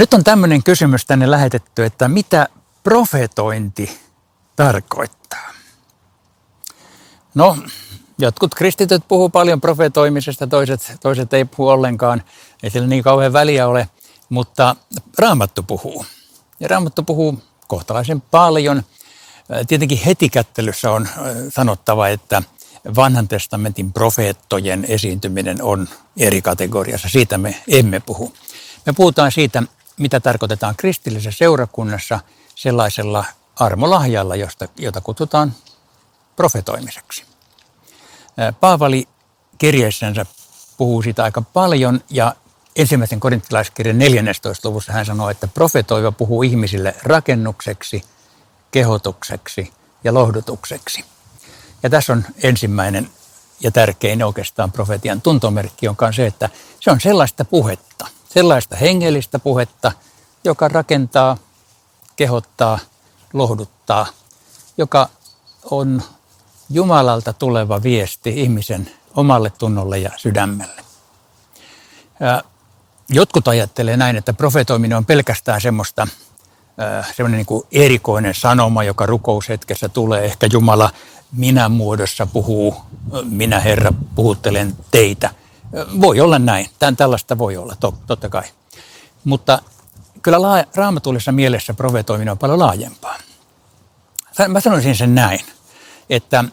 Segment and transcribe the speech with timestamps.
[0.00, 2.48] Nyt on tämmöinen kysymys tänne lähetetty, että mitä
[2.82, 4.00] profetointi
[4.56, 5.50] tarkoittaa?
[7.34, 7.56] No,
[8.18, 12.22] jotkut kristityt puhuu paljon profetoimisesta, toiset, toiset ei puhu ollenkaan.
[12.62, 13.88] Ei sillä niin kauhean väliä ole,
[14.28, 14.76] mutta
[15.18, 16.06] Raamattu puhuu.
[16.60, 18.82] Ja Raamattu puhuu kohtalaisen paljon.
[19.68, 21.08] Tietenkin heti kättelyssä on
[21.48, 22.42] sanottava, että
[22.96, 27.08] vanhan testamentin profeettojen esiintyminen on eri kategoriassa.
[27.08, 28.32] Siitä me emme puhu.
[28.86, 29.62] Me puhutaan siitä,
[30.00, 32.20] mitä tarkoitetaan kristillisessä seurakunnassa
[32.54, 33.24] sellaisella
[33.56, 35.54] armolahjalla, josta, jota kutsutaan
[36.36, 37.24] profetoimiseksi.
[38.60, 39.08] Paavali
[39.58, 40.26] kirjeissänsä
[40.76, 42.34] puhuu siitä aika paljon ja
[42.76, 44.68] ensimmäisen korinttilaiskirjan 14.
[44.68, 48.02] luvussa hän sanoo, että profetoiva puhuu ihmisille rakennukseksi,
[48.70, 49.72] kehotukseksi
[50.04, 51.04] ja lohdutukseksi.
[51.82, 53.10] Ja tässä on ensimmäinen
[53.60, 56.48] ja tärkein oikeastaan profetian tuntomerkki, jonka on se, että
[56.80, 59.92] se on sellaista puhetta, sellaista hengellistä puhetta,
[60.44, 61.36] joka rakentaa,
[62.16, 62.78] kehottaa,
[63.32, 64.06] lohduttaa,
[64.78, 65.08] joka
[65.70, 66.02] on
[66.70, 70.84] Jumalalta tuleva viesti ihmisen omalle tunnolle ja sydämelle.
[73.08, 76.08] Jotkut ajattelee näin, että profetoiminen on pelkästään semmoista
[77.16, 80.24] semmoinen niin kuin erikoinen sanoma, joka rukoushetkessä tulee.
[80.24, 80.90] Ehkä Jumala
[81.32, 82.76] minä muodossa puhuu,
[83.24, 85.30] minä Herra puhuttelen teitä.
[86.00, 87.76] Voi olla näin, tämän tällaista voi olla,
[88.06, 88.42] totta kai.
[89.24, 89.62] Mutta
[90.22, 93.18] kyllä raamatullisessa mielessä profetoiminen on paljon laajempaa.
[94.48, 95.40] Mä sanoisin sen näin,
[96.10, 96.44] että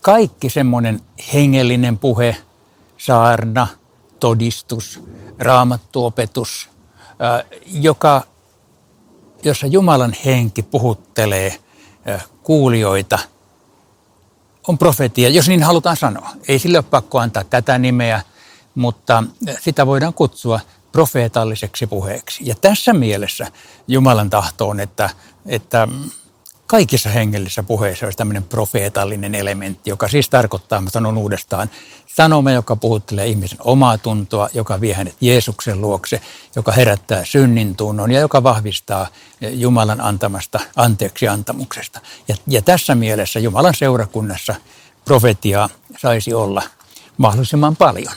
[0.00, 1.00] kaikki semmoinen
[1.34, 2.36] hengellinen puhe,
[2.98, 3.66] saarna,
[4.20, 5.00] todistus,
[5.38, 6.68] raamattuopetus,
[7.66, 8.22] joka,
[9.42, 11.58] jossa Jumalan henki puhuttelee
[12.42, 13.18] kuulijoita,
[14.68, 16.30] on profetia, jos niin halutaan sanoa.
[16.48, 18.22] Ei sille ole pakko antaa tätä nimeä,
[18.74, 19.24] mutta
[19.60, 20.60] sitä voidaan kutsua
[20.92, 22.46] profeetalliseksi puheeksi.
[22.46, 23.46] Ja tässä mielessä
[23.88, 25.10] Jumalan tahto on, että,
[25.46, 25.88] että
[26.70, 31.70] kaikissa hengellisissä puheissa olisi tämmöinen profeetallinen elementti, joka siis tarkoittaa, mä sanon uudestaan,
[32.06, 36.20] sanoma, joka puhuttelee ihmisen omaa tuntoa, joka vie hänet Jeesuksen luokse,
[36.56, 39.06] joka herättää synnin tunnon ja joka vahvistaa
[39.40, 42.00] Jumalan antamasta anteeksi antamuksesta.
[42.28, 44.54] Ja, ja tässä mielessä Jumalan seurakunnassa
[45.04, 46.62] profetiaa saisi olla
[47.16, 48.14] mahdollisimman paljon.